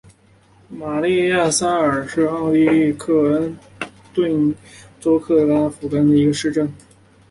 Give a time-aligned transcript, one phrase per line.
[0.69, 3.55] 玛丽亚萨尔是奥地利克恩
[4.15, 4.55] 顿
[4.99, 6.73] 州克拉根福兰县的一个市镇。